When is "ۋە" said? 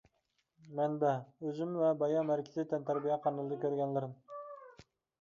1.83-1.91